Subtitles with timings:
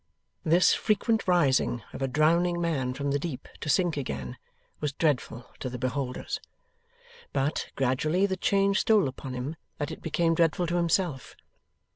[0.43, 4.35] This frequent rising of a drowning man from the deep, to sink again,
[4.79, 6.39] was dreadful to the beholders.
[7.33, 11.35] But, gradually the change stole upon him that it became dreadful to himself.